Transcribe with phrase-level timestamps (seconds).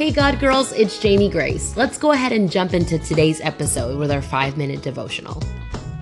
[0.00, 1.76] Hey, God girls, it's Jamie Grace.
[1.76, 5.42] Let's go ahead and jump into today's episode with our five minute devotional.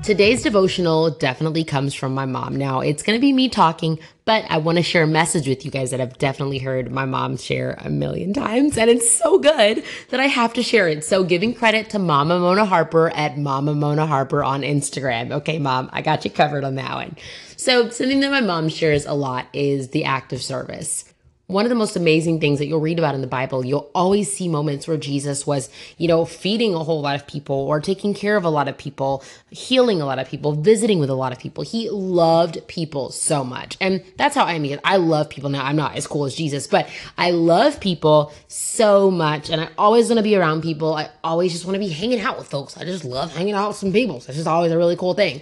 [0.04, 2.54] Today's devotional definitely comes from my mom.
[2.54, 5.64] Now, it's going to be me talking, but I want to share a message with
[5.64, 9.40] you guys that I've definitely heard my mom share a million times, and it's so
[9.40, 11.02] good that I have to share it.
[11.02, 15.32] So, giving credit to Mama Mona Harper at Mama Mona Harper on Instagram.
[15.32, 17.16] Okay, mom, I got you covered on that one.
[17.56, 21.12] So, something that my mom shares a lot is the act of service
[21.48, 24.30] one of the most amazing things that you'll read about in the Bible, you'll always
[24.30, 28.12] see moments where Jesus was, you know, feeding a whole lot of people or taking
[28.12, 31.32] care of a lot of people, healing a lot of people, visiting with a lot
[31.32, 31.64] of people.
[31.64, 33.78] He loved people so much.
[33.80, 35.64] And that's how I mean I love people now.
[35.64, 39.48] I'm not as cool as Jesus, but I love people so much.
[39.48, 40.92] And I always want to be around people.
[40.92, 42.76] I always just want to be hanging out with folks.
[42.76, 44.16] I just love hanging out with some people.
[44.16, 45.40] It's just always a really cool thing.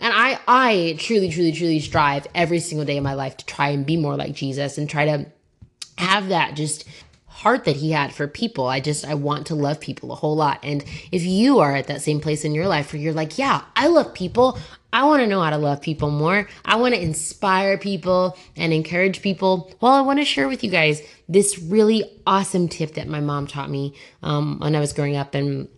[0.00, 3.70] And I I truly, truly, truly strive every single day of my life to try
[3.70, 5.26] and be more like Jesus and try to
[5.98, 6.86] have that just
[7.26, 8.66] heart that he had for people.
[8.66, 10.58] I just I want to love people a whole lot.
[10.62, 13.62] And if you are at that same place in your life where you're like, yeah,
[13.76, 14.58] I love people.
[14.92, 16.48] I want to know how to love people more.
[16.64, 19.70] I want to inspire people and encourage people.
[19.80, 23.46] Well, I want to share with you guys this really awesome tip that my mom
[23.46, 25.68] taught me um, when I was growing up and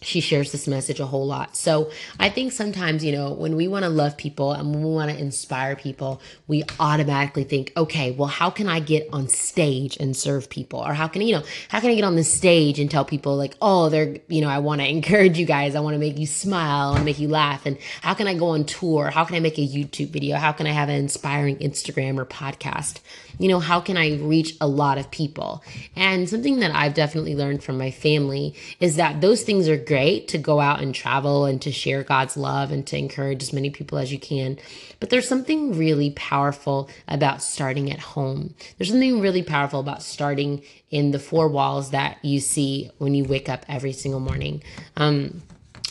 [0.00, 1.56] she shares this message a whole lot.
[1.56, 4.90] So I think sometimes, you know, when we want to love people and when we
[4.90, 9.96] want to inspire people, we automatically think, okay, well, how can I get on stage
[9.98, 10.80] and serve people?
[10.80, 13.36] Or how can, you know, how can I get on the stage and tell people
[13.36, 15.74] like, oh, they're, you know, I want to encourage you guys.
[15.74, 16.92] I want to make you smile.
[16.94, 17.66] and make you laugh.
[17.66, 19.10] And how can I go on tour?
[19.10, 20.36] How can I make a YouTube video?
[20.36, 23.00] How can I have an inspiring Instagram or podcast?
[23.38, 25.64] You know, how can I reach a lot of people?
[25.96, 30.28] And something that I've definitely learned from my family is that those things are great
[30.28, 33.70] to go out and travel and to share God's love and to encourage as many
[33.70, 34.58] people as you can.
[35.00, 38.54] But there's something really powerful about starting at home.
[38.78, 43.24] There's something really powerful about starting in the four walls that you see when you
[43.24, 44.62] wake up every single morning.
[44.96, 45.42] Um,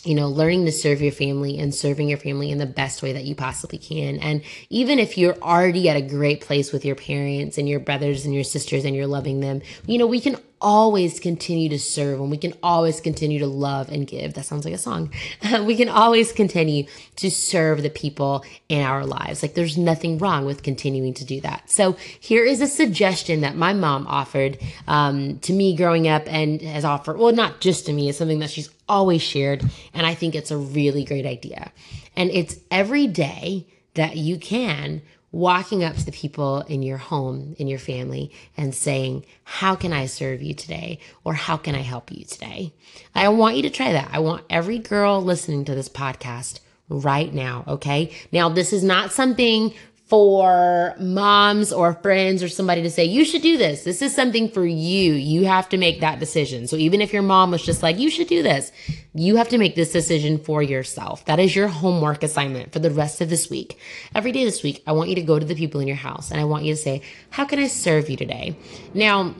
[0.04, 3.14] you know, learning to serve your family and serving your family in the best way
[3.14, 4.18] that you possibly can.
[4.18, 8.26] And even if you're already at a great place with your parents and your brothers
[8.26, 12.22] and your sisters and you're loving them, you know, we can always continue to serve
[12.22, 14.36] and we can always continue to love and give.
[14.36, 15.12] That sounds like a song.
[15.64, 16.86] we can always continue
[17.18, 19.42] to serve the people in our lives.
[19.42, 21.70] Like there's nothing wrong with continuing to do that.
[21.70, 24.58] So here is a suggestion that my mom offered
[24.88, 28.40] um, to me growing up and has offered, well, not just to me, it's something
[28.40, 29.64] that she's always shared.
[29.94, 31.72] And I think it's a really great idea.
[32.16, 37.56] And it's every day that you can walking up to the people in your home,
[37.58, 41.00] in your family, and saying, How can I serve you today?
[41.24, 42.74] Or how can I help you today?
[43.16, 44.10] I want you to try that.
[44.12, 46.60] I want every girl listening to this podcast
[46.90, 48.12] right now, okay?
[48.32, 49.74] Now, this is not something
[50.12, 53.86] for moms or friends or somebody to say, you should do this.
[53.86, 55.14] This is something for you.
[55.14, 56.68] You have to make that decision.
[56.68, 58.74] So even if your mom was just like, you should do this,
[59.14, 61.24] you have to make this decision for yourself.
[61.28, 63.80] That is your homework assignment for the rest of this week.
[64.14, 66.30] Every day this week, I want you to go to the people in your house
[66.30, 68.58] and I want you to say, how can I serve you today?
[68.94, 69.34] Now,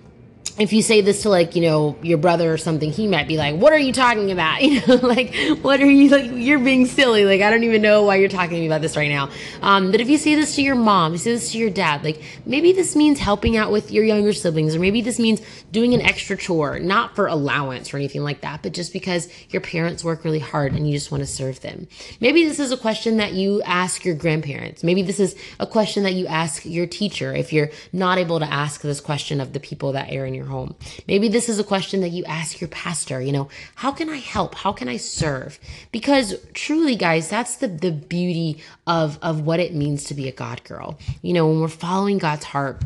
[0.62, 3.38] if you say this to like you know your brother or something he might be
[3.38, 4.62] like what are you talking about?
[4.72, 7.26] You know like what are you like you're being silly.
[7.26, 9.30] Like i don't even know why you're talking to me about this right now.
[9.62, 12.04] Um, but if you say this to your mom you say this to your dad
[12.04, 15.42] like maybe this means helping out with your younger siblings or maybe this means
[15.72, 19.62] doing an extra chore not for allowance or anything like that but just because your
[19.62, 21.88] parents work really hard and you just want to serve them.
[22.20, 24.84] Maybe this is a question that you ask your grandparents.
[24.84, 28.46] Maybe this is a question that you ask your teacher if you're not able to
[28.46, 30.76] ask this question of the people that are in your home.
[31.08, 34.18] Maybe this is a question that you ask your pastor, you know, how can I
[34.18, 34.56] help?
[34.56, 35.60] How can I serve?
[35.92, 40.32] Because truly, guys, that's the, the beauty of, of what it means to be a
[40.32, 41.00] God girl.
[41.22, 42.84] You know, when we're following God's heart,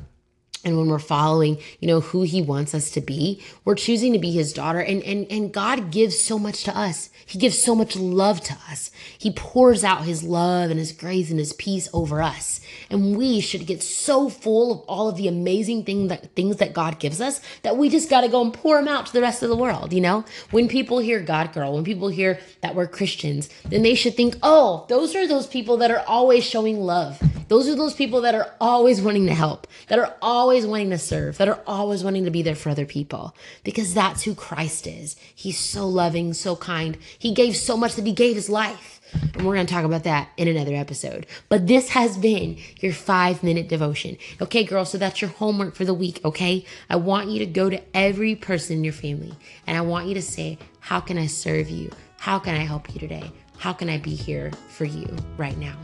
[0.66, 4.20] and when we're following you know who he wants us to be we're choosing to
[4.20, 4.80] be his daughter.
[4.80, 7.10] And and and god gives so much to us.
[7.26, 8.92] He gives so much love to us.
[9.18, 12.62] He pours out his love and his grace and his peace over us.
[12.90, 16.74] And we should get so full of all of the amazing thing that things that
[16.74, 19.22] god gives us that we just got to go and pour them out to the
[19.22, 20.26] rest of the world you know?
[20.52, 24.38] When people hear god girl when people hear that we're christians then they should think
[24.42, 28.36] oh those are those people that are always showing love those are those people that
[28.36, 32.26] are always wanting to help that are always wanting to serve, that are always wanting
[32.26, 35.16] to be there for other people, because that's who Christ is.
[35.34, 36.98] He's so loving, so kind.
[37.18, 39.02] He gave so much that he gave his life.
[39.14, 41.26] And we're going to talk about that in another episode.
[41.48, 44.18] But this has been your five minute devotion.
[44.42, 46.66] Okay, girl, so that's your homework for the week, okay?
[46.90, 49.34] I want you to go to every person in your family
[49.68, 51.92] and I want you to say, How can I serve you?
[52.18, 53.32] How can I help you today?
[53.58, 55.08] How can I be here for you
[55.38, 55.78] right now?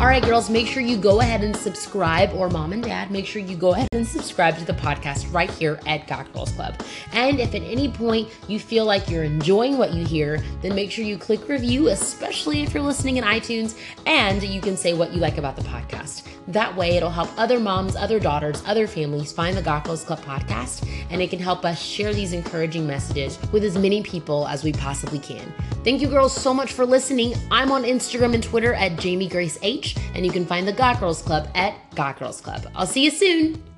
[0.00, 3.26] All right, girls, make sure you go ahead and subscribe, or mom and dad, make
[3.26, 6.74] sure you go ahead and subscribe to the podcast right here at God Girls Club.
[7.12, 10.90] And if at any point you feel like you're enjoying what you hear, then make
[10.90, 15.14] sure you click review, especially if you're listening in iTunes, and you can say what
[15.14, 16.26] you like about the podcast.
[16.48, 20.20] That way, it'll help other moms, other daughters, other families find the God Girls Club
[20.20, 24.62] podcast, and it can help us share these encouraging messages with as many people as
[24.62, 25.52] we possibly can.
[25.84, 27.34] Thank you, girls, so much for listening.
[27.50, 31.00] I'm on Instagram and Twitter at Jamie Grace H, and you can find the God
[31.00, 32.66] Girls Club at God Girls Club.
[32.74, 33.73] I'll see you soon.